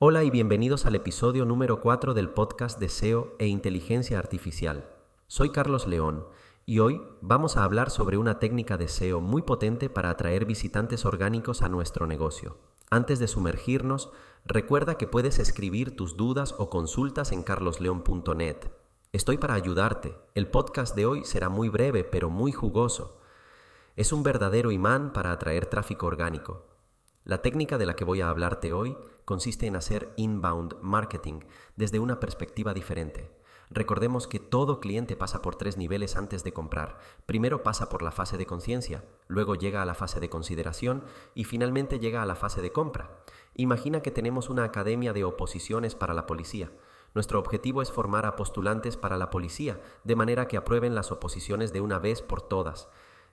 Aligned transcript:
Hola 0.00 0.24
y 0.24 0.30
bienvenidos 0.30 0.86
al 0.86 0.96
episodio 0.96 1.44
número 1.44 1.80
4 1.80 2.14
del 2.14 2.28
podcast 2.28 2.80
de 2.80 2.88
SEO 2.88 3.36
e 3.38 3.46
Inteligencia 3.46 4.18
Artificial. 4.18 4.90
Soy 5.28 5.50
Carlos 5.50 5.86
León 5.86 6.26
y 6.66 6.80
hoy 6.80 7.00
vamos 7.20 7.56
a 7.56 7.62
hablar 7.62 7.90
sobre 7.90 8.16
una 8.16 8.40
técnica 8.40 8.76
de 8.76 8.88
SEO 8.88 9.20
muy 9.20 9.42
potente 9.42 9.88
para 9.88 10.10
atraer 10.10 10.46
visitantes 10.46 11.04
orgánicos 11.04 11.62
a 11.62 11.68
nuestro 11.68 12.08
negocio. 12.08 12.58
Antes 12.90 13.20
de 13.20 13.28
sumergirnos, 13.28 14.10
recuerda 14.44 14.98
que 14.98 15.06
puedes 15.06 15.38
escribir 15.38 15.94
tus 15.94 16.16
dudas 16.16 16.56
o 16.58 16.70
consultas 16.70 17.30
en 17.30 17.44
carlosleón.net. 17.44 18.56
Estoy 19.12 19.38
para 19.38 19.54
ayudarte. 19.54 20.16
El 20.34 20.48
podcast 20.48 20.96
de 20.96 21.06
hoy 21.06 21.24
será 21.24 21.48
muy 21.48 21.68
breve 21.68 22.02
pero 22.02 22.30
muy 22.30 22.50
jugoso. 22.50 23.20
Es 23.94 24.12
un 24.12 24.24
verdadero 24.24 24.72
imán 24.72 25.12
para 25.12 25.30
atraer 25.30 25.66
tráfico 25.66 26.06
orgánico. 26.06 26.66
La 27.22 27.42
técnica 27.42 27.78
de 27.78 27.86
la 27.86 27.94
que 27.94 28.04
voy 28.04 28.22
a 28.22 28.28
hablarte 28.28 28.72
hoy 28.72 28.98
consiste 29.24 29.66
en 29.66 29.76
hacer 29.76 30.12
inbound 30.16 30.76
marketing 30.80 31.40
desde 31.76 31.98
una 31.98 32.20
perspectiva 32.20 32.74
diferente. 32.74 33.30
Recordemos 33.70 34.28
que 34.28 34.38
todo 34.38 34.78
cliente 34.78 35.16
pasa 35.16 35.40
por 35.42 35.56
tres 35.56 35.76
niveles 35.76 36.16
antes 36.16 36.44
de 36.44 36.52
comprar. 36.52 36.98
Primero 37.26 37.62
pasa 37.62 37.88
por 37.88 38.02
la 38.02 38.10
fase 38.10 38.36
de 38.36 38.46
conciencia, 38.46 39.04
luego 39.26 39.54
llega 39.54 39.82
a 39.82 39.86
la 39.86 39.94
fase 39.94 40.20
de 40.20 40.28
consideración 40.28 41.04
y 41.34 41.44
finalmente 41.44 41.98
llega 41.98 42.22
a 42.22 42.26
la 42.26 42.36
fase 42.36 42.60
de 42.60 42.72
compra. 42.72 43.10
Imagina 43.54 44.00
que 44.00 44.10
tenemos 44.10 44.50
una 44.50 44.64
academia 44.64 45.12
de 45.12 45.24
oposiciones 45.24 45.94
para 45.94 46.14
la 46.14 46.26
policía. 46.26 46.70
Nuestro 47.14 47.38
objetivo 47.38 47.80
es 47.80 47.92
formar 47.92 48.26
a 48.26 48.36
postulantes 48.36 48.96
para 48.96 49.16
la 49.16 49.30
policía, 49.30 49.80
de 50.02 50.16
manera 50.16 50.48
que 50.48 50.56
aprueben 50.56 50.94
las 50.94 51.12
oposiciones 51.12 51.72
de 51.72 51.80
una 51.80 51.98
vez 51.98 52.22
por 52.22 52.42
todas. 52.42 52.88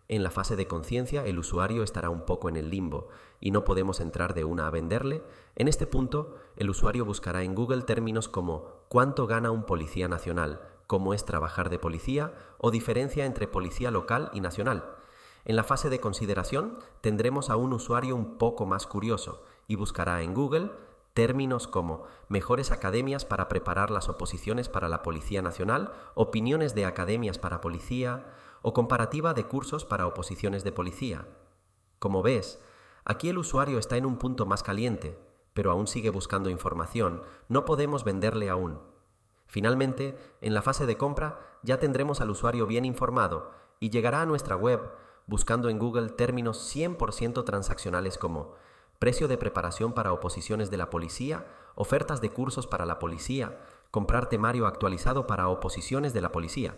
En 0.08 0.24
la 0.24 0.32
fase 0.32 0.56
de 0.56 0.68
conciencia 0.68 1.26
el 1.26 1.40
usuario 1.40 1.84
estará 1.84 2.10
un 2.10 2.26
poco 2.26 2.50
en 2.50 2.58
el 2.58 2.70
limbo 2.70 3.08
y 3.40 3.52
no 3.52 3.64
podemos 3.64 4.00
entrar 4.00 4.34
de 4.34 4.44
una 4.44 4.68
a 4.68 4.70
venderle. 4.70 5.24
En 5.56 5.68
este 5.68 5.88
punto 5.88 6.36
el 6.58 6.70
usuario 6.70 7.06
buscará 7.06 7.44
en 7.44 7.56
Google 7.56 7.84
términos 7.84 8.28
como 8.28 8.84
cuánto 8.90 9.28
gana 9.28 9.52
un 9.52 9.66
policía 9.66 10.08
nacional, 10.08 10.62
cómo 10.88 11.14
es 11.14 11.26
trabajar 11.26 11.70
de 11.70 11.80
policía 11.80 12.34
o 12.58 12.72
diferencia 12.72 13.26
entre 13.26 13.48
policía 13.48 13.92
local 13.92 14.30
y 14.34 14.42
nacional. 14.42 14.84
En 15.46 15.56
la 15.56 15.64
fase 15.64 15.90
de 15.90 16.00
consideración 16.00 16.78
tendremos 17.02 17.50
a 17.50 17.56
un 17.56 17.74
usuario 17.74 18.16
un 18.16 18.38
poco 18.38 18.66
más 18.66 18.86
curioso 18.86 19.44
y 19.68 19.76
buscará 19.76 20.22
en 20.22 20.34
Google 20.34 20.72
términos 21.14 21.68
como 21.68 22.04
mejores 22.30 22.72
academias 22.72 23.26
para 23.26 23.48
preparar 23.48 23.92
las 23.92 24.10
oposiciones 24.10 24.70
para 24.70 24.90
la 24.90 25.02
Policía 25.02 25.42
Nacional, 25.42 25.92
opiniones 26.16 26.76
de 26.76 26.86
academias 26.86 27.38
para 27.38 27.62
policía, 27.62 28.26
o 28.62 28.74
comparativa 28.74 29.34
de 29.34 29.46
cursos 29.46 29.86
para 29.86 30.08
oposiciones 30.08 30.64
de 30.64 30.72
policía. 30.72 31.28
Como 32.00 32.22
ves, 32.22 32.60
aquí 33.06 33.30
el 33.30 33.38
usuario 33.38 33.80
está 33.80 33.98
en 33.98 34.06
un 34.06 34.18
punto 34.18 34.46
más 34.46 34.64
caliente, 34.64 35.18
pero 35.54 35.72
aún 35.72 35.88
sigue 35.88 36.10
buscando 36.10 36.50
información, 36.50 37.24
no 37.50 37.66
podemos 37.66 38.04
venderle 38.04 38.50
aún. 38.50 38.80
Finalmente, 39.48 40.18
en 40.40 40.54
la 40.54 40.62
fase 40.62 40.86
de 40.86 40.98
compra 40.98 41.40
ya 41.64 41.80
tendremos 41.80 42.22
al 42.22 42.30
usuario 42.30 42.68
bien 42.68 42.86
informado 42.86 43.52
y 43.80 43.90
llegará 43.90 44.22
a 44.22 44.26
nuestra 44.26 44.56
web 44.56 44.80
buscando 45.28 45.70
en 45.70 45.80
Google 45.80 46.10
términos 46.10 46.74
100% 46.76 47.44
transaccionales 47.44 48.18
como 48.18 48.54
precio 49.02 49.28
de 49.28 49.40
preparación 49.40 49.94
para 49.94 50.14
oposiciones 50.14 50.70
de 50.70 50.78
la 50.78 50.92
policía, 50.92 51.48
ofertas 51.74 52.22
de 52.22 52.30
cursos 52.30 52.68
para 52.68 52.86
la 52.86 53.00
policía, 53.00 53.58
comprar 53.90 54.30
temario 54.30 54.68
actualizado 54.68 55.26
para 55.26 55.48
oposiciones 55.48 56.14
de 56.14 56.22
la 56.22 56.32
policía. 56.32 56.76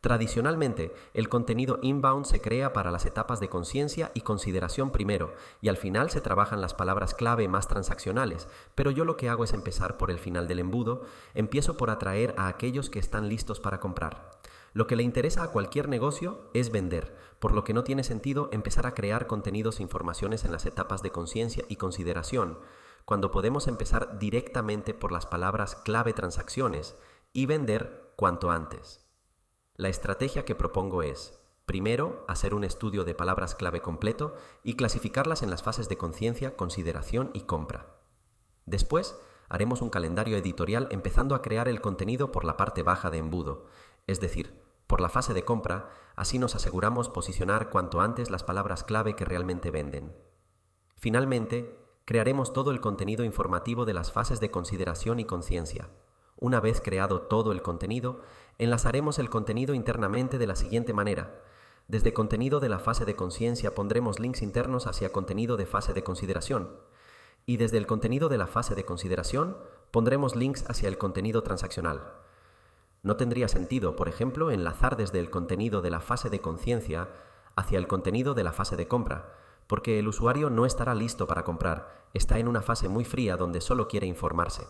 Tradicionalmente, 0.00 0.94
el 1.14 1.28
contenido 1.28 1.80
inbound 1.82 2.26
se 2.26 2.40
crea 2.40 2.72
para 2.72 2.92
las 2.92 3.06
etapas 3.06 3.40
de 3.40 3.48
conciencia 3.48 4.12
y 4.14 4.20
consideración 4.20 4.92
primero, 4.92 5.34
y 5.60 5.68
al 5.68 5.76
final 5.76 6.10
se 6.10 6.20
trabajan 6.20 6.60
las 6.60 6.74
palabras 6.74 7.12
clave 7.12 7.48
más 7.48 7.66
transaccionales, 7.66 8.46
pero 8.76 8.92
yo 8.92 9.04
lo 9.04 9.16
que 9.16 9.28
hago 9.28 9.42
es 9.42 9.52
empezar 9.52 9.96
por 9.96 10.12
el 10.12 10.20
final 10.20 10.46
del 10.46 10.60
embudo, 10.60 11.02
empiezo 11.34 11.76
por 11.76 11.90
atraer 11.90 12.36
a 12.38 12.46
aquellos 12.46 12.88
que 12.88 13.00
están 13.00 13.28
listos 13.28 13.58
para 13.58 13.80
comprar. 13.80 14.30
Lo 14.74 14.88
que 14.88 14.96
le 14.96 15.04
interesa 15.04 15.44
a 15.44 15.52
cualquier 15.52 15.88
negocio 15.88 16.50
es 16.52 16.72
vender, 16.72 17.16
por 17.38 17.52
lo 17.52 17.62
que 17.62 17.72
no 17.72 17.84
tiene 17.84 18.02
sentido 18.02 18.48
empezar 18.50 18.88
a 18.88 18.94
crear 18.94 19.28
contenidos 19.28 19.78
e 19.78 19.84
informaciones 19.84 20.44
en 20.44 20.50
las 20.50 20.66
etapas 20.66 21.00
de 21.00 21.12
conciencia 21.12 21.64
y 21.68 21.76
consideración, 21.76 22.58
cuando 23.04 23.30
podemos 23.30 23.68
empezar 23.68 24.18
directamente 24.18 24.92
por 24.92 25.12
las 25.12 25.26
palabras 25.26 25.76
clave 25.76 26.12
transacciones 26.12 26.96
y 27.32 27.46
vender 27.46 28.12
cuanto 28.16 28.50
antes. 28.50 29.06
La 29.76 29.88
estrategia 29.88 30.44
que 30.44 30.56
propongo 30.56 31.04
es, 31.04 31.38
primero, 31.66 32.24
hacer 32.26 32.52
un 32.52 32.64
estudio 32.64 33.04
de 33.04 33.14
palabras 33.14 33.54
clave 33.54 33.80
completo 33.80 34.34
y 34.64 34.74
clasificarlas 34.74 35.44
en 35.44 35.50
las 35.50 35.62
fases 35.62 35.88
de 35.88 35.96
conciencia, 35.96 36.56
consideración 36.56 37.30
y 37.32 37.42
compra. 37.42 38.00
Después, 38.66 39.16
haremos 39.48 39.82
un 39.82 39.90
calendario 39.90 40.36
editorial 40.36 40.88
empezando 40.90 41.36
a 41.36 41.42
crear 41.42 41.68
el 41.68 41.80
contenido 41.80 42.32
por 42.32 42.44
la 42.44 42.56
parte 42.56 42.82
baja 42.82 43.10
de 43.10 43.18
embudo, 43.18 43.66
es 44.06 44.20
decir, 44.20 44.63
por 44.94 45.00
la 45.00 45.08
fase 45.08 45.34
de 45.34 45.44
compra, 45.44 45.90
así 46.14 46.38
nos 46.38 46.54
aseguramos 46.54 47.08
posicionar 47.08 47.68
cuanto 47.68 48.00
antes 48.00 48.30
las 48.30 48.44
palabras 48.44 48.84
clave 48.84 49.16
que 49.16 49.24
realmente 49.24 49.72
venden. 49.72 50.14
Finalmente, 50.94 51.76
crearemos 52.04 52.52
todo 52.52 52.70
el 52.70 52.80
contenido 52.80 53.24
informativo 53.24 53.86
de 53.86 53.92
las 53.92 54.12
fases 54.12 54.38
de 54.38 54.52
consideración 54.52 55.18
y 55.18 55.24
conciencia. 55.24 55.88
Una 56.36 56.60
vez 56.60 56.80
creado 56.80 57.22
todo 57.22 57.50
el 57.50 57.60
contenido, 57.60 58.20
enlazaremos 58.58 59.18
el 59.18 59.30
contenido 59.30 59.74
internamente 59.74 60.38
de 60.38 60.46
la 60.46 60.54
siguiente 60.54 60.92
manera. 60.92 61.42
Desde 61.88 62.14
contenido 62.14 62.60
de 62.60 62.68
la 62.68 62.78
fase 62.78 63.04
de 63.04 63.16
conciencia 63.16 63.74
pondremos 63.74 64.20
links 64.20 64.42
internos 64.42 64.86
hacia 64.86 65.10
contenido 65.10 65.56
de 65.56 65.66
fase 65.66 65.92
de 65.92 66.04
consideración. 66.04 66.70
Y 67.46 67.56
desde 67.56 67.78
el 67.78 67.88
contenido 67.88 68.28
de 68.28 68.38
la 68.38 68.46
fase 68.46 68.76
de 68.76 68.84
consideración 68.84 69.56
pondremos 69.90 70.36
links 70.36 70.64
hacia 70.70 70.88
el 70.88 70.98
contenido 70.98 71.42
transaccional. 71.42 72.23
No 73.04 73.16
tendría 73.16 73.48
sentido, 73.48 73.96
por 73.96 74.08
ejemplo, 74.08 74.50
enlazar 74.50 74.96
desde 74.96 75.20
el 75.20 75.28
contenido 75.28 75.82
de 75.82 75.90
la 75.90 76.00
fase 76.00 76.30
de 76.30 76.40
conciencia 76.40 77.10
hacia 77.54 77.78
el 77.78 77.86
contenido 77.86 78.32
de 78.32 78.42
la 78.42 78.52
fase 78.52 78.76
de 78.76 78.88
compra, 78.88 79.30
porque 79.66 79.98
el 79.98 80.08
usuario 80.08 80.48
no 80.48 80.64
estará 80.64 80.94
listo 80.94 81.26
para 81.26 81.44
comprar, 81.44 82.06
está 82.14 82.38
en 82.38 82.48
una 82.48 82.62
fase 82.62 82.88
muy 82.88 83.04
fría 83.04 83.36
donde 83.36 83.60
solo 83.60 83.88
quiere 83.88 84.06
informarse. 84.06 84.66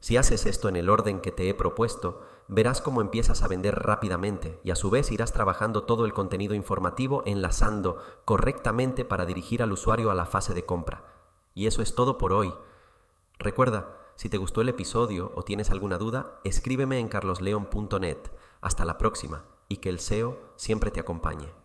Si 0.00 0.16
haces 0.16 0.46
esto 0.46 0.68
en 0.68 0.74
el 0.74 0.90
orden 0.90 1.20
que 1.20 1.30
te 1.30 1.48
he 1.48 1.54
propuesto, 1.54 2.22
verás 2.48 2.80
cómo 2.80 3.02
empiezas 3.02 3.44
a 3.44 3.48
vender 3.48 3.76
rápidamente 3.76 4.58
y 4.64 4.72
a 4.72 4.76
su 4.76 4.90
vez 4.90 5.12
irás 5.12 5.32
trabajando 5.32 5.84
todo 5.84 6.06
el 6.06 6.12
contenido 6.12 6.54
informativo 6.54 7.22
enlazando 7.24 8.02
correctamente 8.24 9.04
para 9.04 9.26
dirigir 9.26 9.62
al 9.62 9.70
usuario 9.70 10.10
a 10.10 10.16
la 10.16 10.26
fase 10.26 10.54
de 10.54 10.66
compra. 10.66 11.04
Y 11.54 11.68
eso 11.68 11.82
es 11.82 11.94
todo 11.94 12.18
por 12.18 12.32
hoy. 12.32 12.52
Recuerda, 13.38 13.99
si 14.20 14.28
te 14.28 14.36
gustó 14.36 14.60
el 14.60 14.68
episodio 14.68 15.32
o 15.34 15.44
tienes 15.44 15.70
alguna 15.70 15.96
duda, 15.96 16.42
escríbeme 16.44 16.98
en 16.98 17.08
carlosleon.net. 17.08 18.18
Hasta 18.60 18.84
la 18.84 18.98
próxima 18.98 19.46
y 19.66 19.78
que 19.78 19.88
el 19.88 19.98
SEO 19.98 20.38
siempre 20.56 20.90
te 20.90 21.00
acompañe. 21.00 21.59